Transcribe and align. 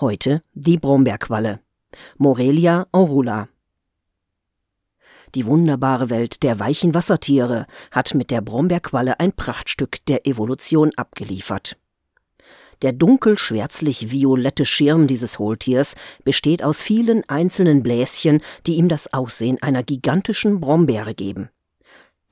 Heute 0.00 0.42
die 0.54 0.76
Brombeerqualle. 0.76 1.60
Morelia 2.18 2.88
aurula. 2.90 3.46
Die 5.36 5.46
wunderbare 5.46 6.10
Welt 6.10 6.42
der 6.42 6.58
weichen 6.58 6.94
Wassertiere 6.94 7.68
hat 7.92 8.12
mit 8.12 8.32
der 8.32 8.40
Brombeerqualle 8.40 9.20
ein 9.20 9.32
Prachtstück 9.32 10.04
der 10.06 10.26
Evolution 10.26 10.90
abgeliefert. 10.96 11.76
Der 12.82 12.92
dunkel-schwärzlich-violette 12.92 14.64
Schirm 14.64 15.06
dieses 15.06 15.38
Hohltiers 15.38 15.94
besteht 16.24 16.64
aus 16.64 16.82
vielen 16.82 17.22
einzelnen 17.28 17.84
Bläschen, 17.84 18.42
die 18.66 18.74
ihm 18.74 18.88
das 18.88 19.14
Aussehen 19.14 19.62
einer 19.62 19.84
gigantischen 19.84 20.58
Brombeere 20.58 21.14
geben. 21.14 21.50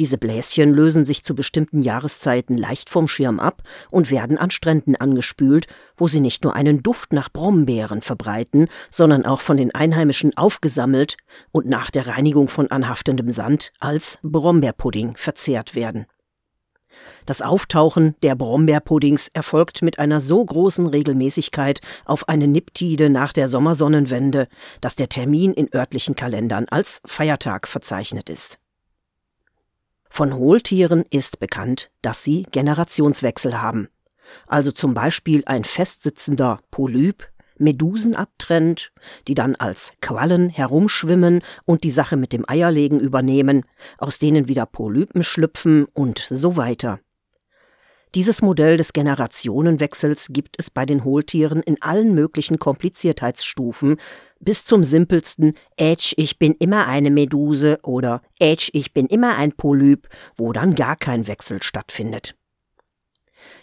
Diese 0.00 0.16
Bläschen 0.16 0.72
lösen 0.72 1.04
sich 1.04 1.24
zu 1.24 1.34
bestimmten 1.34 1.82
Jahreszeiten 1.82 2.56
leicht 2.56 2.88
vom 2.88 3.06
Schirm 3.06 3.38
ab 3.38 3.62
und 3.90 4.10
werden 4.10 4.38
an 4.38 4.50
Stränden 4.50 4.96
angespült, 4.96 5.66
wo 5.94 6.08
sie 6.08 6.22
nicht 6.22 6.42
nur 6.42 6.56
einen 6.56 6.82
Duft 6.82 7.12
nach 7.12 7.28
Brombeeren 7.28 8.00
verbreiten, 8.00 8.68
sondern 8.88 9.26
auch 9.26 9.42
von 9.42 9.58
den 9.58 9.74
Einheimischen 9.74 10.34
aufgesammelt 10.38 11.18
und 11.52 11.66
nach 11.66 11.90
der 11.90 12.06
Reinigung 12.06 12.48
von 12.48 12.70
anhaftendem 12.70 13.30
Sand 13.30 13.74
als 13.78 14.18
Brombeerpudding 14.22 15.18
verzehrt 15.18 15.74
werden. 15.74 16.06
Das 17.26 17.42
Auftauchen 17.42 18.14
der 18.22 18.36
Brombeerpuddings 18.36 19.28
erfolgt 19.28 19.82
mit 19.82 19.98
einer 19.98 20.22
so 20.22 20.42
großen 20.42 20.86
Regelmäßigkeit 20.86 21.82
auf 22.06 22.26
eine 22.26 22.48
Niptide 22.48 23.10
nach 23.10 23.34
der 23.34 23.48
Sommersonnenwende, 23.48 24.48
dass 24.80 24.94
der 24.94 25.10
Termin 25.10 25.52
in 25.52 25.68
örtlichen 25.74 26.16
Kalendern 26.16 26.68
als 26.70 27.02
Feiertag 27.04 27.68
verzeichnet 27.68 28.30
ist. 28.30 28.58
Von 30.12 30.34
Hohltieren 30.34 31.04
ist 31.08 31.38
bekannt, 31.38 31.90
dass 32.02 32.24
sie 32.24 32.42
Generationswechsel 32.50 33.62
haben. 33.62 33.88
Also 34.46 34.72
zum 34.72 34.92
Beispiel 34.92 35.44
ein 35.46 35.64
festsitzender 35.64 36.60
Polyp 36.70 37.28
Medusen 37.60 38.16
abtrennt, 38.16 38.90
die 39.28 39.34
dann 39.34 39.54
als 39.54 39.92
Quallen 40.00 40.48
herumschwimmen 40.48 41.42
und 41.64 41.84
die 41.84 41.90
Sache 41.90 42.16
mit 42.16 42.32
dem 42.32 42.48
Eierlegen 42.48 42.98
übernehmen, 42.98 43.64
aus 43.98 44.18
denen 44.18 44.48
wieder 44.48 44.66
Polypen 44.66 45.22
schlüpfen 45.22 45.84
und 45.84 46.26
so 46.30 46.56
weiter. 46.56 47.00
Dieses 48.16 48.42
Modell 48.42 48.76
des 48.76 48.92
Generationenwechsels 48.92 50.28
gibt 50.32 50.56
es 50.58 50.70
bei 50.70 50.84
den 50.84 51.04
Hohltieren 51.04 51.62
in 51.62 51.80
allen 51.80 52.12
möglichen 52.14 52.58
Kompliziertheitsstufen 52.58 53.98
bis 54.40 54.64
zum 54.64 54.82
simpelsten 54.82 55.54
Ätsch, 55.76 56.14
ich 56.16 56.38
bin 56.38 56.54
immer 56.58 56.86
eine 56.86 57.10
Meduse 57.10 57.78
oder 57.82 58.22
Ätsch, 58.38 58.70
ich 58.72 58.92
bin 58.92 59.06
immer 59.06 59.36
ein 59.36 59.52
Polyp, 59.52 60.08
wo 60.36 60.52
dann 60.52 60.74
gar 60.74 60.96
kein 60.96 61.26
Wechsel 61.26 61.62
stattfindet. 61.62 62.34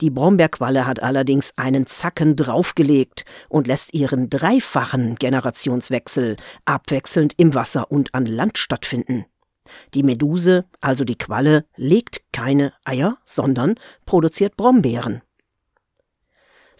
Die 0.00 0.10
Brombeerqualle 0.10 0.86
hat 0.86 1.02
allerdings 1.02 1.52
einen 1.56 1.86
Zacken 1.86 2.34
draufgelegt 2.34 3.24
und 3.48 3.66
lässt 3.66 3.94
ihren 3.94 4.30
dreifachen 4.30 5.16
Generationswechsel 5.16 6.36
abwechselnd 6.64 7.34
im 7.36 7.54
Wasser 7.54 7.90
und 7.90 8.14
an 8.14 8.26
Land 8.26 8.58
stattfinden. 8.58 9.26
Die 9.94 10.02
Meduse, 10.02 10.64
also 10.80 11.04
die 11.04 11.18
Qualle, 11.18 11.64
legt 11.76 12.22
keine 12.32 12.72
Eier, 12.84 13.18
sondern 13.24 13.74
produziert 14.06 14.56
Brombeeren. 14.56 15.22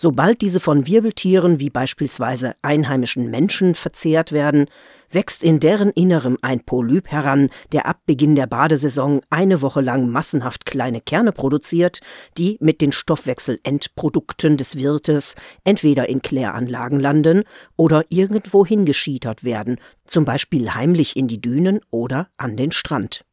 Sobald 0.03 0.41
diese 0.41 0.61
von 0.61 0.87
Wirbeltieren 0.87 1.61
wie 1.61 1.69
beispielsweise 1.69 2.55
einheimischen 2.63 3.29
Menschen 3.29 3.75
verzehrt 3.75 4.33
werden, 4.33 4.65
wächst 5.11 5.45
in 5.45 5.61
deren 5.61 5.91
Innerem 5.91 6.39
ein 6.41 6.65
Polyp 6.65 7.09
heran, 7.09 7.51
der 7.73 7.85
ab 7.85 7.99
Beginn 8.07 8.35
der 8.35 8.47
Badesaison 8.47 9.21
eine 9.29 9.61
Woche 9.61 9.83
lang 9.83 10.09
massenhaft 10.09 10.65
kleine 10.65 11.03
Kerne 11.03 11.33
produziert, 11.33 12.01
die 12.39 12.57
mit 12.63 12.81
den 12.81 12.93
Stoffwechselendprodukten 12.93 14.57
des 14.57 14.77
Wirtes 14.77 15.35
entweder 15.65 16.09
in 16.09 16.23
Kläranlagen 16.23 16.99
landen 16.99 17.45
oder 17.77 18.07
irgendwo 18.09 18.65
hingeschietert 18.65 19.45
werden, 19.45 19.77
zum 20.07 20.25
Beispiel 20.25 20.73
heimlich 20.73 21.15
in 21.15 21.29
die 21.29 21.43
Dünen 21.43 21.81
oder 21.91 22.29
an 22.39 22.57
den 22.57 22.73
Strand. 22.73 23.27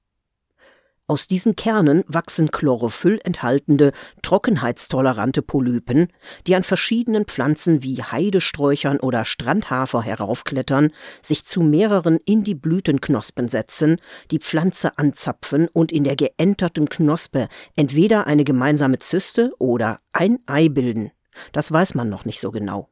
Aus 1.09 1.25
diesen 1.25 1.55
Kernen 1.55 2.03
wachsen 2.07 2.51
Chlorophyll 2.51 3.21
enthaltende, 3.23 3.93
trockenheitstolerante 4.23 5.41
Polypen, 5.41 6.11
die 6.47 6.53
an 6.53 6.63
verschiedenen 6.63 7.23
Pflanzen 7.23 7.81
wie 7.81 8.03
Heidesträuchern 8.03 8.99
oder 8.99 9.23
Strandhafer 9.23 10.01
heraufklettern, 10.01 10.91
sich 11.21 11.45
zu 11.45 11.61
mehreren 11.61 12.19
in 12.25 12.43
die 12.43 12.55
Blütenknospen 12.55 13.47
setzen, 13.47 14.01
die 14.31 14.39
Pflanze 14.39 14.97
anzapfen 14.97 15.69
und 15.69 15.93
in 15.93 16.03
der 16.03 16.17
geänterten 16.17 16.89
Knospe 16.89 17.47
entweder 17.77 18.27
eine 18.27 18.43
gemeinsame 18.43 18.99
Zyste 18.99 19.53
oder 19.59 20.01
ein 20.11 20.39
Ei 20.45 20.67
bilden. 20.67 21.11
Das 21.53 21.71
weiß 21.71 21.95
man 21.95 22.09
noch 22.09 22.25
nicht 22.25 22.41
so 22.41 22.51
genau. 22.51 22.89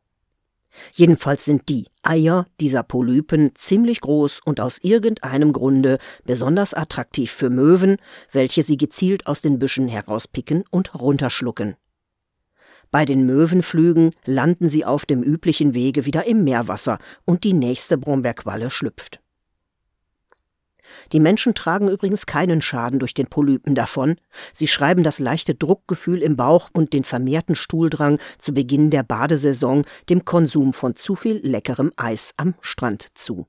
Jedenfalls 0.93 1.45
sind 1.45 1.69
die 1.69 1.87
Eier 2.03 2.47
dieser 2.59 2.83
Polypen 2.83 3.51
ziemlich 3.55 4.01
groß 4.01 4.41
und 4.43 4.59
aus 4.59 4.79
irgendeinem 4.79 5.53
Grunde 5.53 5.97
besonders 6.25 6.73
attraktiv 6.73 7.31
für 7.31 7.49
Möwen, 7.49 7.97
welche 8.31 8.63
sie 8.63 8.77
gezielt 8.77 9.27
aus 9.27 9.41
den 9.41 9.59
Büschen 9.59 9.87
herauspicken 9.87 10.63
und 10.69 10.95
runterschlucken. 10.95 11.75
Bei 12.91 13.03
den 13.03 13.25
Möwenflügen 13.25 14.11
landen 14.25 14.69
sie 14.69 14.85
auf 14.85 15.05
dem 15.05 15.21
üblichen 15.21 15.73
Wege 15.73 16.05
wieder 16.05 16.27
im 16.27 16.43
Meerwasser 16.43 16.99
und 17.25 17.43
die 17.43 17.53
nächste 17.53 17.97
Brombeerqualle 17.97 18.69
schlüpft. 18.69 19.19
Die 21.11 21.19
Menschen 21.19 21.53
tragen 21.53 21.89
übrigens 21.89 22.25
keinen 22.25 22.61
Schaden 22.61 22.99
durch 22.99 23.13
den 23.13 23.27
Polypen 23.27 23.75
davon. 23.75 24.15
Sie 24.53 24.67
schreiben 24.67 25.03
das 25.03 25.19
leichte 25.19 25.55
Druckgefühl 25.55 26.21
im 26.21 26.35
Bauch 26.35 26.69
und 26.73 26.93
den 26.93 27.03
vermehrten 27.03 27.55
Stuhldrang 27.55 28.19
zu 28.39 28.53
Beginn 28.53 28.89
der 28.89 29.03
Badesaison 29.03 29.85
dem 30.09 30.25
Konsum 30.25 30.73
von 30.73 30.95
zu 30.95 31.15
viel 31.15 31.39
leckerem 31.43 31.91
Eis 31.97 32.33
am 32.37 32.55
Strand 32.61 33.07
zu 33.15 33.47